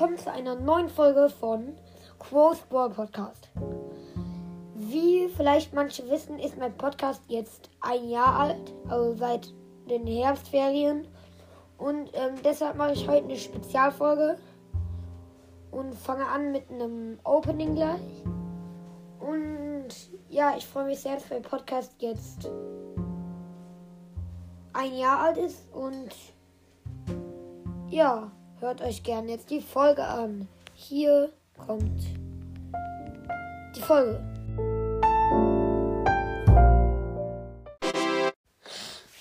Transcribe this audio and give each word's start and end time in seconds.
willkommen 0.00 0.16
zu 0.16 0.32
einer 0.32 0.54
neuen 0.54 0.88
Folge 0.88 1.28
von 1.28 1.76
Quo's 2.18 2.60
Ball 2.70 2.88
Podcast. 2.88 3.50
Wie 4.74 5.28
vielleicht 5.28 5.74
manche 5.74 6.08
wissen, 6.08 6.38
ist 6.38 6.56
mein 6.56 6.74
Podcast 6.74 7.20
jetzt 7.28 7.68
ein 7.82 8.08
Jahr 8.08 8.34
alt, 8.34 8.72
also 8.88 9.14
seit 9.18 9.52
den 9.90 10.06
Herbstferien. 10.06 11.06
Und 11.76 12.08
ähm, 12.14 12.36
deshalb 12.42 12.76
mache 12.76 12.94
ich 12.94 13.06
heute 13.06 13.24
eine 13.24 13.36
Spezialfolge 13.36 14.38
und 15.70 15.94
fange 15.94 16.24
an 16.24 16.50
mit 16.50 16.70
einem 16.70 17.18
Opening 17.24 17.74
gleich. 17.74 18.24
Und 19.18 19.88
ja, 20.30 20.54
ich 20.56 20.66
freue 20.66 20.86
mich 20.86 21.00
sehr, 21.00 21.16
dass 21.16 21.28
mein 21.28 21.42
Podcast 21.42 21.92
jetzt 21.98 22.50
ein 24.72 24.96
Jahr 24.96 25.24
alt 25.24 25.36
ist 25.36 25.70
und 25.74 26.08
ja. 27.90 28.32
Hört 28.60 28.82
euch 28.82 29.02
gerne 29.02 29.30
jetzt 29.30 29.48
die 29.48 29.62
Folge 29.62 30.04
an. 30.04 30.46
Hier 30.74 31.32
kommt 31.56 32.02
die 33.74 33.80
Folge. 33.80 34.20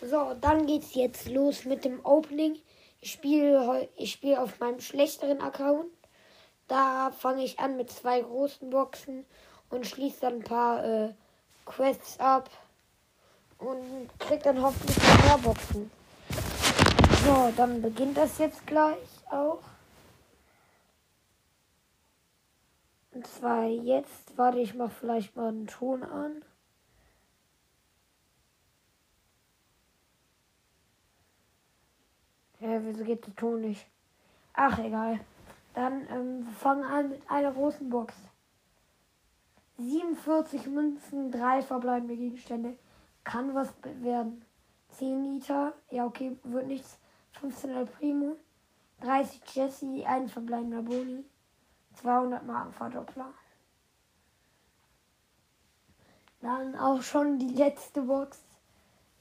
So, 0.00 0.34
dann 0.40 0.66
geht's 0.66 0.94
jetzt 0.94 1.28
los 1.28 1.66
mit 1.66 1.84
dem 1.84 2.02
Opening. 2.02 2.56
Ich 3.02 3.12
spiele 3.12 3.90
ich 3.96 4.12
spiele 4.12 4.40
auf 4.40 4.58
meinem 4.58 4.80
schlechteren 4.80 5.42
Account. 5.42 5.90
Da 6.66 7.10
fange 7.10 7.44
ich 7.44 7.58
an 7.58 7.76
mit 7.76 7.90
zwei 7.90 8.22
großen 8.22 8.70
Boxen 8.70 9.26
und 9.68 9.86
schließe 9.86 10.22
dann 10.22 10.36
ein 10.36 10.44
paar 10.44 10.82
äh, 10.82 11.12
Quests 11.66 12.18
ab 12.18 12.48
und 13.58 14.08
krieg 14.18 14.42
dann 14.44 14.62
hoffentlich 14.62 14.96
mehr 15.26 15.38
Boxen. 15.42 15.90
So, 17.26 17.52
dann 17.54 17.82
beginnt 17.82 18.16
das 18.16 18.38
jetzt 18.38 18.66
gleich 18.66 18.96
auch. 19.30 19.62
Und 23.12 23.26
zwar 23.26 23.64
jetzt, 23.64 24.36
warte, 24.36 24.58
ich 24.58 24.74
mach 24.74 24.90
vielleicht 24.90 25.36
mal 25.36 25.48
einen 25.48 25.66
Ton 25.66 26.02
an. 26.02 26.44
Ja, 32.60 32.84
wieso 32.84 33.04
geht 33.04 33.26
der 33.26 33.34
Ton 33.36 33.60
nicht? 33.60 33.86
Ach, 34.52 34.78
egal. 34.78 35.20
Dann 35.74 36.06
ähm, 36.10 36.46
fangen 36.58 36.84
an 36.84 37.10
mit 37.10 37.30
einer 37.30 37.52
großen 37.52 37.88
Box. 37.88 38.14
47 39.78 40.66
Münzen, 40.66 41.30
drei 41.30 41.60
verbleibende 41.62 42.16
Gegenstände. 42.16 42.78
Kann 43.24 43.54
was 43.54 43.74
werden. 43.82 44.44
10 44.90 45.34
Liter. 45.34 45.74
Ja, 45.90 46.06
okay, 46.06 46.38
wird 46.44 46.66
nichts. 46.66 46.98
15 47.40 47.70
El 47.70 47.86
Primo. 47.86 48.36
30 49.00 49.40
Jesse, 49.54 50.04
ein 50.06 50.28
verbleibender 50.28 50.82
Boni, 50.82 51.24
200 51.94 52.46
Marken 52.46 52.72
Verdoppler. 52.72 53.32
Dann 56.40 56.76
auch 56.76 57.02
schon 57.02 57.38
die 57.38 57.54
letzte 57.54 58.02
Box. 58.02 58.42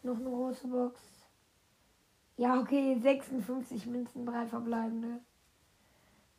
Noch 0.04 0.18
eine 0.18 0.30
große 0.30 0.68
Box. 0.68 1.02
Ja, 2.38 2.60
okay, 2.60 3.00
56 3.02 3.86
Münzen, 3.86 4.26
drei 4.26 4.46
verbleibende. 4.46 5.22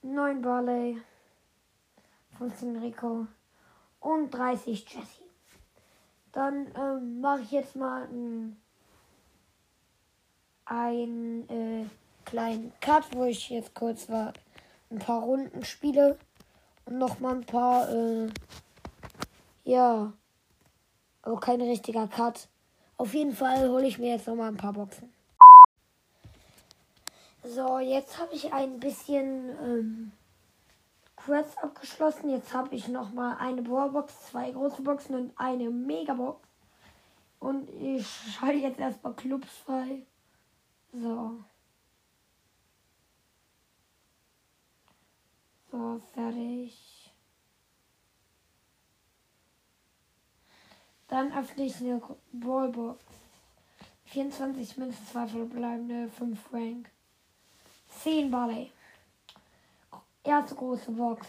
9 0.03 0.43
Barley. 0.43 1.03
15 2.39 2.77
Rico. 2.77 3.27
Und 4.01 4.31
30 4.31 4.89
Jesse. 4.89 5.23
Dann 6.33 6.71
ähm, 6.77 7.21
mache 7.21 7.41
ich 7.41 7.51
jetzt 7.51 7.77
mal 7.77 8.03
ein, 8.05 8.61
ein 10.67 11.49
äh, 11.49 11.87
kleinen 12.27 12.73
Cut, 12.81 13.05
wo 13.15 13.25
ich 13.25 13.49
jetzt 13.49 13.75
kurz 13.75 14.11
war, 14.11 14.35
ein 14.91 14.99
paar 14.99 15.23
Runden 15.23 15.65
spiele 15.65 16.19
und 16.85 16.99
noch 16.99 17.19
mal 17.21 17.37
ein 17.37 17.47
paar, 17.47 17.91
äh, 17.91 18.29
ja, 19.65 20.13
aber 21.23 21.41
kein 21.41 21.63
richtiger 21.63 22.07
Cut. 22.09 22.49
Auf 22.99 23.15
jeden 23.15 23.35
Fall 23.35 23.69
hole 23.69 23.87
ich 23.87 23.99
mir 23.99 24.13
jetzt 24.13 24.27
noch 24.27 24.37
mal 24.37 24.49
ein 24.49 24.57
paar 24.57 24.73
Boxen. 24.75 25.13
So, 27.43 27.79
jetzt 27.79 28.19
habe 28.19 28.35
ich 28.35 28.53
ein 28.53 28.81
bisschen 28.81 29.51
ähm, 29.63 30.13
Quests 31.17 31.57
abgeschlossen. 31.59 32.31
Jetzt 32.31 32.53
habe 32.53 32.75
ich 32.75 32.89
noch 32.89 33.13
mal 33.13 33.37
eine 33.37 33.63
Bohrbox, 33.63 34.31
zwei 34.31 34.51
große 34.51 34.83
Boxen 34.83 35.15
und 35.15 35.33
eine 35.37 35.71
Megabox. 35.71 36.41
Und 37.39 37.69
ich 37.71 38.07
schalte 38.07 38.59
jetzt 38.59 38.81
erstmal 38.81 39.15
Clubs 39.15 39.49
frei. 39.65 40.03
So. 40.93 41.39
So, 45.77 46.01
fertig. 46.15 47.13
Dann 51.09 51.31
öffne 51.37 51.67
ich 51.67 51.77
eine 51.81 52.01
Ballbox. 52.33 53.05
24 54.07 54.79
Münzen, 54.79 55.07
2 55.07 55.27
verbleibende, 55.27 56.09
5 56.09 56.41
Frank. 56.41 56.91
10 57.91 58.31
Barley. 58.31 58.73
Erste 60.25 60.55
große 60.55 60.93
Box. 60.93 61.27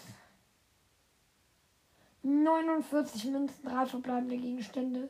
49 2.24 3.26
Münzen, 3.26 3.66
3 3.66 3.86
verbleibende 3.86 4.38
Gegenstände. 4.38 5.10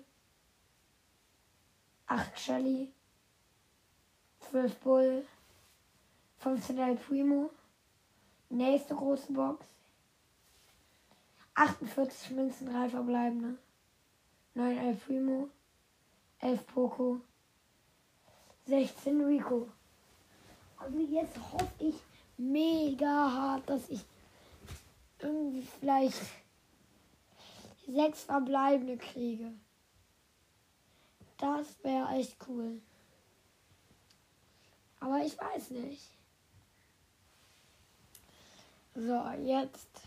8 2.08 2.40
Shelly. 2.40 2.92
12 4.50 4.80
Bull. 4.80 5.28
15 6.40 6.80
El 6.80 6.96
Primo. 6.96 7.52
Nächste 8.50 8.96
große 8.96 9.34
Box. 9.34 9.66
48 11.56 12.32
Münzen, 12.32 12.68
3 12.72 12.90
verbleibende. 12.90 13.58
9 14.54 14.78
El 14.78 14.96
Primo. 14.96 15.50
11 16.40 16.66
Poco. 16.68 17.22
16 18.66 19.24
Rico. 19.26 19.70
Also 20.78 21.00
jetzt 21.00 21.38
hoffe 21.52 21.72
ich 21.80 21.96
mega 22.38 23.32
hart, 23.32 23.70
dass 23.70 23.90
ich 23.90 24.06
irgendwie 25.20 25.62
vielleicht 25.62 26.22
sechs 27.88 28.24
verbleibende 28.24 28.98
kriege. 28.98 29.54
Das 31.38 31.84
wäre 31.84 32.10
echt 32.16 32.36
cool. 32.48 32.82
Aber 35.00 35.20
ich 35.24 35.38
weiß 35.38 35.72
nicht. 35.72 36.17
So, 39.00 39.24
jetzt 39.44 40.02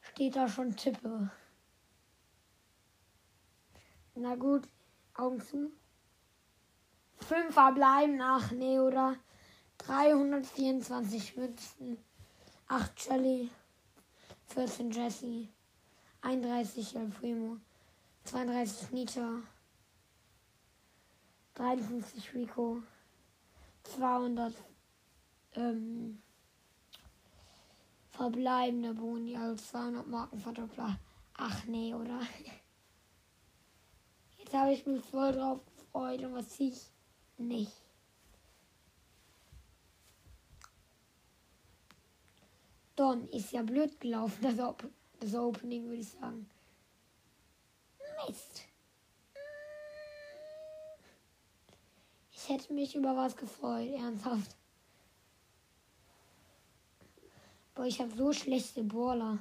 steht 0.00 0.34
da 0.34 0.48
schon 0.48 0.74
Tippe. 0.74 1.30
Na 4.16 4.34
gut, 4.34 4.68
Augen 5.14 5.40
zu. 5.40 5.70
Fünf 7.18 7.54
verbleiben 7.54 8.16
nach, 8.16 8.50
nee, 8.50 8.80
oder? 8.80 9.14
324 9.78 11.36
Münzen, 11.36 11.96
8 12.66 13.00
Shelly, 13.00 13.50
14 14.46 14.90
Jesse, 14.90 15.46
31 16.22 16.96
El 16.96 17.06
Primo, 17.10 17.58
32 18.24 18.90
Nita, 18.90 19.34
53 21.54 22.34
Rico, 22.34 22.82
200 23.84 24.52
ähm, 25.54 26.20
verbleibende 28.20 28.92
Boni, 28.92 29.34
also 29.34 29.56
200 29.56 30.06
Marken 30.06 30.38
Verdoppler. 30.38 31.00
Ach 31.38 31.64
nee, 31.64 31.94
oder? 31.94 32.20
Jetzt 34.38 34.52
habe 34.52 34.74
ich 34.74 34.84
mich 34.84 35.02
voll 35.02 35.32
drauf 35.32 35.60
gefreut 35.64 36.22
und 36.24 36.34
was 36.34 36.60
ich 36.60 36.90
nicht. 37.38 37.72
Don 42.94 43.26
ist 43.30 43.52
ja 43.52 43.62
blöd 43.62 43.98
gelaufen, 43.98 44.42
das, 44.42 44.58
Op 44.58 44.86
das 45.18 45.34
Opening, 45.34 45.86
würde 45.86 46.02
ich 46.02 46.10
sagen. 46.10 46.46
Mist. 48.26 48.64
Ich 52.32 52.48
hätte 52.50 52.74
mich 52.74 52.94
über 52.94 53.16
was 53.16 53.34
gefreut, 53.34 53.88
ernsthaft. 53.94 54.56
Boah, 57.80 57.86
ich 57.86 57.98
habe 57.98 58.14
so 58.14 58.30
schlechte 58.30 58.84
Brawler. 58.84 59.38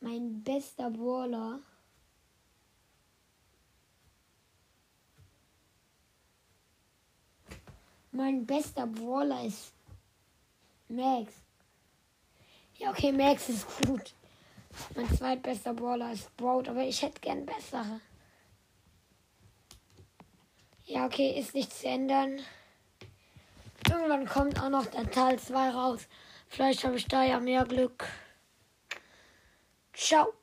Mein 0.00 0.44
bester 0.44 0.90
Brawler. 0.90 1.58
Mein 8.10 8.44
bester 8.44 8.86
Brawler 8.86 9.46
ist 9.46 9.72
Max. 10.88 11.32
Ja, 12.76 12.90
okay, 12.90 13.10
Max 13.10 13.48
ist 13.48 13.66
gut. 13.86 14.12
Mein 14.94 15.08
zweitbester 15.16 15.72
Brawler 15.72 16.12
ist 16.12 16.36
Broad, 16.36 16.68
aber 16.68 16.84
ich 16.84 17.00
hätte 17.00 17.22
gern 17.22 17.46
bessere. 17.46 18.02
Ja, 20.84 21.06
okay, 21.06 21.40
ist 21.40 21.54
nichts 21.54 21.80
zu 21.80 21.88
ändern. 21.88 22.38
Irgendwann 23.88 24.26
kommt 24.26 24.60
auch 24.60 24.68
noch 24.68 24.84
der 24.84 25.10
Teil 25.10 25.38
2 25.38 25.70
raus 25.70 26.06
Vielleicht 26.52 26.84
habe 26.84 26.96
ich 26.96 27.06
da 27.06 27.24
ja 27.24 27.40
mehr 27.40 27.64
Glück. 27.64 28.06
Ciao. 29.94 30.34